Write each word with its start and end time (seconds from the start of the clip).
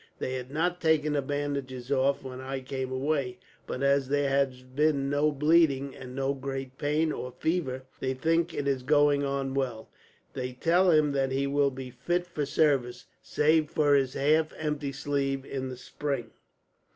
They 0.17 0.33
had 0.33 0.49
not 0.49 0.81
taken 0.81 1.13
the 1.13 1.21
bandages 1.21 1.91
off, 1.91 2.23
when 2.23 2.41
I 2.41 2.61
came 2.61 2.91
away; 2.91 3.37
but 3.67 3.83
as 3.83 4.09
there 4.09 4.31
had 4.31 4.75
been 4.75 5.11
no 5.11 5.31
bleeding, 5.31 5.95
and 5.95 6.15
no 6.15 6.33
great 6.33 6.79
pain 6.79 7.11
or 7.11 7.31
fever, 7.37 7.83
they 7.99 8.15
think 8.15 8.51
it 8.51 8.67
is 8.67 8.81
going 8.81 9.23
on 9.23 9.53
well. 9.53 9.91
They 10.33 10.53
tell 10.53 10.89
him 10.89 11.11
that 11.11 11.31
he 11.31 11.45
will 11.45 11.69
be 11.69 11.91
fit 11.91 12.25
for 12.25 12.47
service, 12.47 13.05
save 13.21 13.69
for 13.69 13.93
his 13.93 14.15
half 14.15 14.51
empty 14.57 14.91
sleeve, 14.91 15.45
in 15.45 15.69
the 15.69 15.77
spring. 15.77 16.31